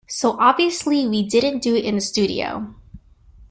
[0.07, 2.73] So obviously we didn't do it in the studio.